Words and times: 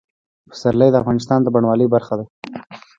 پسرلی 0.49 0.89
د 0.91 0.95
افغانستان 1.01 1.39
د 1.41 1.47
بڼوالۍ 1.53 1.87
برخه 1.95 2.13
ده. 2.19 2.25